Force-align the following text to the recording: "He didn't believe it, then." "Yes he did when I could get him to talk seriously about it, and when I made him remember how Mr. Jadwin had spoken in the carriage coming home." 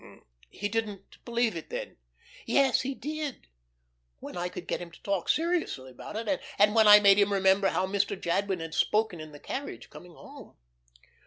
"He 0.49 0.67
didn't 0.67 1.23
believe 1.25 1.55
it, 1.55 1.69
then." 1.69 1.97
"Yes 2.47 2.81
he 2.81 2.95
did 2.95 3.45
when 4.19 4.35
I 4.35 4.49
could 4.49 4.65
get 4.65 4.81
him 4.81 4.89
to 4.89 4.99
talk 5.03 5.29
seriously 5.29 5.91
about 5.91 6.15
it, 6.15 6.41
and 6.57 6.73
when 6.73 6.87
I 6.87 6.99
made 6.99 7.19
him 7.19 7.31
remember 7.31 7.67
how 7.69 7.85
Mr. 7.85 8.19
Jadwin 8.19 8.61
had 8.61 8.73
spoken 8.73 9.19
in 9.19 9.31
the 9.31 9.39
carriage 9.39 9.91
coming 9.91 10.13
home." 10.15 10.55